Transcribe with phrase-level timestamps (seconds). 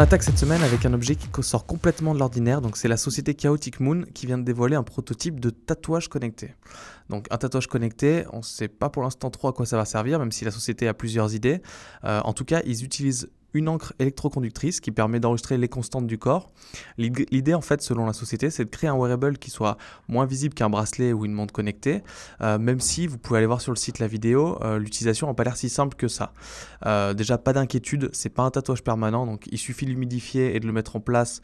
[0.00, 3.34] Attaque cette semaine avec un objet qui sort complètement de l'ordinaire, donc c'est la société
[3.34, 6.54] Chaotic Moon qui vient de dévoiler un prototype de tatouage connecté.
[7.10, 9.84] Donc un tatouage connecté, on ne sait pas pour l'instant trop à quoi ça va
[9.84, 11.60] servir, même si la société a plusieurs idées.
[12.04, 16.18] Euh, en tout cas, ils utilisent une encre électroconductrice qui permet d'enregistrer les constantes du
[16.18, 16.50] corps.
[16.98, 19.76] L'idée, en fait, selon la société, c'est de créer un wearable qui soit
[20.08, 22.02] moins visible qu'un bracelet ou une montre connectée,
[22.40, 25.34] euh, même si vous pouvez aller voir sur le site la vidéo, euh, l'utilisation n'a
[25.34, 26.32] pas l'air si simple que ça.
[26.86, 30.60] Euh, déjà, pas d'inquiétude, c'est pas un tatouage permanent, donc il suffit de l'humidifier et
[30.60, 31.40] de le mettre en place.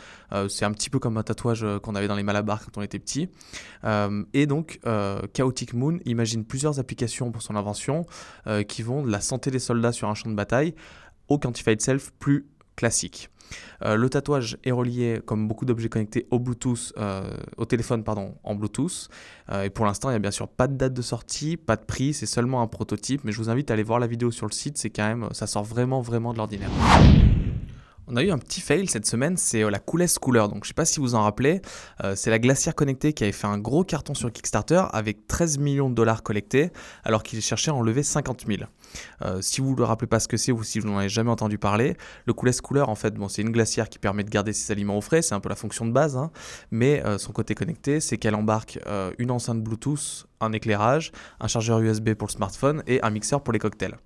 [0.48, 2.98] c'est un petit peu comme un tatouage qu'on avait dans les malabars quand on était
[2.98, 3.29] petit.
[4.32, 4.80] et donc,
[5.32, 8.04] Chaotic Moon imagine plusieurs applications pour son invention
[8.68, 10.74] qui vont de la santé des soldats sur un champ de bataille
[11.29, 13.30] au Quantified Self plus classique.
[13.85, 18.35] Euh, le tatouage est relié, comme beaucoup d'objets connectés, au Bluetooth, euh, au téléphone pardon,
[18.43, 19.09] en Bluetooth.
[19.51, 21.77] Euh, et pour l'instant, il n'y a bien sûr pas de date de sortie, pas
[21.77, 23.23] de prix, c'est seulement un prototype.
[23.24, 25.29] Mais je vous invite à aller voir la vidéo sur le site, c'est quand même,
[25.33, 26.71] ça sort vraiment, vraiment de l'ordinaire.
[28.09, 30.46] On a eu un petit fail cette semaine, c'est euh, la Coolest Cooler.
[30.49, 31.60] Donc je sais pas si vous en rappelez,
[32.04, 35.59] euh, c'est la glacière connectée qui avait fait un gros carton sur Kickstarter avec 13
[35.59, 36.71] millions de dollars collectés
[37.02, 38.62] alors qu'il cherchait à en lever 50 000.
[39.23, 41.32] Euh, si vous ne rappelez pas ce que c'est ou si vous n'en avez jamais
[41.32, 41.96] entendu parler,
[42.27, 44.96] le Coolest Cooler en fait, bon, c'est une glacière qui permet de garder ses aliments
[44.96, 46.30] au frais, c'est un peu la fonction de base, hein.
[46.71, 48.79] mais son côté connecté, c'est qu'elle embarque
[49.18, 53.52] une enceinte Bluetooth un éclairage, un chargeur USB pour le smartphone et un mixeur pour
[53.52, 53.96] les cocktails.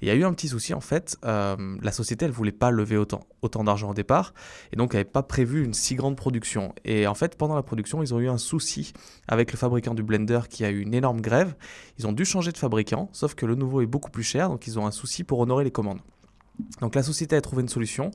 [0.00, 2.70] Il y a eu un petit souci en fait, euh, la société elle voulait pas
[2.70, 4.34] lever autant, autant d'argent au départ
[4.72, 6.74] et donc n'avait pas prévu une si grande production.
[6.84, 8.92] Et en fait pendant la production ils ont eu un souci
[9.28, 11.54] avec le fabricant du blender qui a eu une énorme grève.
[11.98, 14.66] Ils ont dû changer de fabricant, sauf que le nouveau est beaucoup plus cher donc
[14.66, 16.00] ils ont un souci pour honorer les commandes.
[16.80, 18.10] Donc la société a trouvé une solution.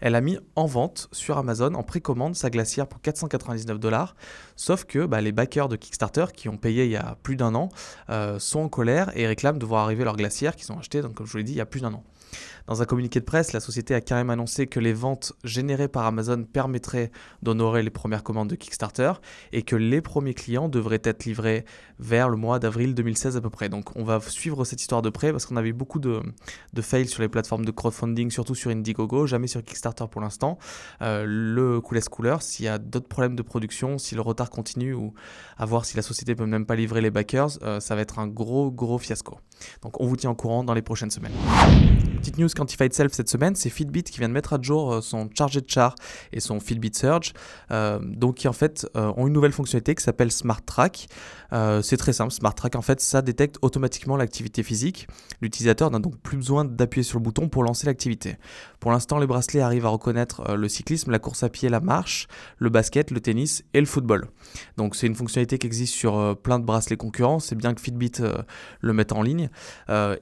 [0.00, 4.16] Elle a mis en vente sur Amazon en précommande sa glacière pour 499 dollars.
[4.56, 7.54] Sauf que bah, les backers de Kickstarter qui ont payé il y a plus d'un
[7.54, 7.68] an
[8.10, 11.14] euh, sont en colère et réclament de voir arriver leur glacière qu'ils ont acheté, donc
[11.14, 12.04] comme je vous l'ai dit, il y a plus d'un an.
[12.66, 16.06] Dans un communiqué de presse, la société a carrément annoncé que les ventes générées par
[16.06, 17.10] Amazon permettraient
[17.42, 19.12] d'honorer les premières commandes de Kickstarter
[19.52, 21.64] et que les premiers clients devraient être livrés
[21.98, 23.68] vers le mois d'avril 2016 à peu près.
[23.68, 26.22] Donc on va suivre cette histoire de près parce qu'on avait beaucoup de,
[26.72, 30.58] de, fails sur les plateformes de crowdfunding, surtout sur Indiegogo, jamais sur Kickstarter pour l'instant.
[31.02, 34.94] Euh, le Coolest Cooler, s'il y a d'autres problèmes de production, si le retard continue
[34.94, 35.14] ou
[35.58, 38.18] à voir si la société peut même pas livrer les backers, euh, ça va être
[38.18, 39.38] un gros gros fiasco.
[39.82, 41.32] Donc on vous tient au courant dans les prochaines semaines.
[42.24, 45.00] Petite news Quantified Self cette semaine, c'est Fitbit qui vient de mettre à jour euh,
[45.02, 45.94] son chargé de char
[46.32, 47.34] et son Fitbit Surge,
[47.70, 51.08] euh, donc qui en fait euh, ont une nouvelle fonctionnalité qui s'appelle Smart Track.
[51.82, 55.06] c'est très simple, Smart Track en fait ça détecte automatiquement l'activité physique.
[55.42, 58.38] L'utilisateur n'a donc plus besoin d'appuyer sur le bouton pour lancer l'activité.
[58.80, 62.26] Pour l'instant, les bracelets arrivent à reconnaître le cyclisme, la course à pied, la marche,
[62.58, 64.28] le basket, le tennis et le football.
[64.78, 67.38] Donc c'est une fonctionnalité qui existe sur plein de bracelets concurrents.
[67.38, 68.12] C'est bien que Fitbit
[68.80, 69.50] le mette en ligne.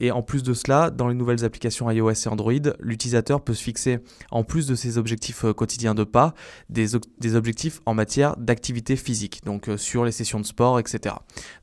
[0.01, 3.63] et en plus de cela, dans les nouvelles applications iOS et Android, l'utilisateur peut se
[3.63, 6.35] fixer, en plus de ses objectifs euh, quotidiens de pas,
[6.69, 6.95] des,
[7.37, 11.15] objectifs en matière d'activité physique, donc euh, sur les sessions de sport, etc.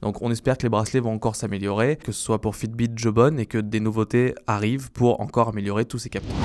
[0.02, 3.38] Donc on espère que les bracelets vont encore s'améliorer, que ce soit pour Fitbit, Jobon,
[3.38, 6.36] et que des nouveautés arrivent pour encore améliorer tous ces capteurs.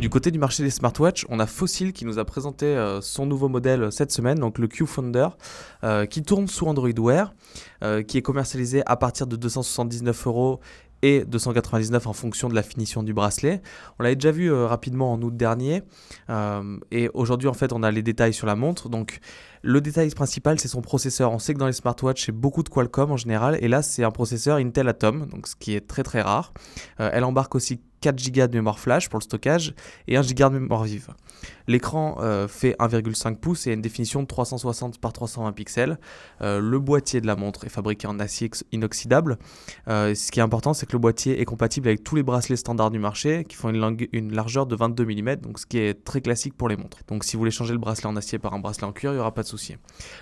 [0.00, 3.26] Du côté du marché des smartwatches, on a Fossil qui nous a présenté euh, son
[3.26, 5.28] nouveau modèle cette semaine, donc le Q Founder,
[6.10, 7.34] qui tourne sous Android Wear,
[8.06, 10.60] qui est commercialisé à partir de 279 euros
[11.02, 13.62] et 299 en fonction de la finition du bracelet.
[13.98, 15.82] On l'avait déjà vu euh, rapidement en août dernier
[16.30, 18.88] euh, et aujourd'hui en fait on a les détails sur la montre.
[18.88, 19.20] Donc
[19.62, 21.32] le détail principal c'est son processeur.
[21.32, 24.04] On sait que dans les smartwatches c'est beaucoup de Qualcomm en général et là c'est
[24.04, 26.52] un processeur Intel Atom donc ce qui est très très rare.
[27.00, 27.80] Euh, elle embarque aussi
[28.16, 29.74] 4 Go de mémoire flash pour le stockage
[30.06, 31.08] et 1 Go de mémoire vive.
[31.66, 35.98] L'écran euh, fait 1,5 pouces et a une définition de 360 par 320 pixels.
[36.40, 39.38] Euh, le boîtier de la montre est fabriqué en acier inoxydable.
[39.88, 42.56] Euh, ce qui est important, c'est que le boîtier est compatible avec tous les bracelets
[42.56, 46.04] standards du marché qui font une, une, largeur de 22 mm, donc ce qui est
[46.04, 46.98] très classique pour les montres.
[47.08, 49.14] Donc si vous voulez changer le bracelet en acier par un bracelet en cuir, il
[49.16, 49.76] n'y aura pas de souci.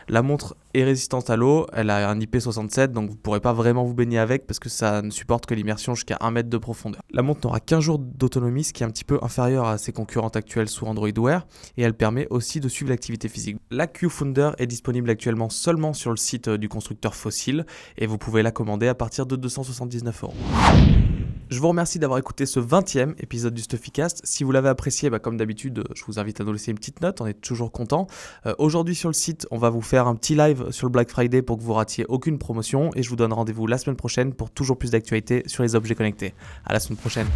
[0.09, 3.53] La montre est résistante à l'eau, elle a un IP67, donc vous ne pourrez pas
[3.53, 6.59] vraiment vous baigner avec parce que ça ne supporte que l'immersion jusqu'à 1 mètre de
[6.59, 7.03] profondeur.
[7.11, 9.93] La montre n'aura 15 jours d'autonomie, ce qui est un petit peu inférieur à ses
[9.93, 11.47] concurrentes actuelles sous Android Wear,
[11.77, 13.59] et elle permet aussi de suivre l'activité physique.
[13.71, 17.67] La Q-Founder est disponible actuellement seulement sur le site du constructeur Fossil,
[17.99, 21.26] et vous pouvez la commander à partir de 279 euros.
[21.49, 24.21] Je vous remercie d'avoir écouté ce 20e épisode du Stuffycast.
[24.25, 27.01] Si vous l'avez apprécié, bah, comme d'habitude, je vous invite à nous laisser une petite
[27.03, 28.09] note, on est toujours content.
[28.47, 31.09] Euh, aujourd'hui sur le site, on va vous faire un petit live sur le Black
[31.09, 34.35] Friday pour que vous ratiez aucune promotion et je vous donne rendez-vous la semaine prochaine
[34.35, 36.35] pour toujours plus d'actualités sur les objets connectés.
[36.65, 37.29] À la semaine prochaine.